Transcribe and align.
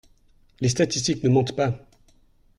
Les 0.61 0.69
statistiques 0.69 1.21
ne 1.21 1.29
mentent 1.29 1.55
pas! 1.55 1.77